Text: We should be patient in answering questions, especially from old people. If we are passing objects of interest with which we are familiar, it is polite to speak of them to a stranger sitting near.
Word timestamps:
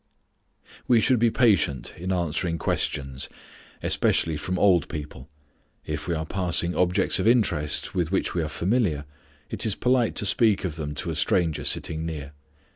We 0.87 0.99
should 0.99 1.19
be 1.19 1.29
patient 1.29 1.93
in 1.95 2.11
answering 2.11 2.57
questions, 2.57 3.29
especially 3.83 4.35
from 4.35 4.57
old 4.57 4.89
people. 4.89 5.29
If 5.85 6.07
we 6.07 6.15
are 6.15 6.25
passing 6.25 6.73
objects 6.75 7.19
of 7.19 7.27
interest 7.27 7.93
with 7.93 8.11
which 8.11 8.33
we 8.33 8.41
are 8.41 8.49
familiar, 8.49 9.05
it 9.51 9.63
is 9.63 9.75
polite 9.75 10.15
to 10.15 10.25
speak 10.25 10.65
of 10.65 10.75
them 10.75 10.95
to 10.95 11.11
a 11.11 11.15
stranger 11.15 11.63
sitting 11.63 12.03
near. 12.03 12.31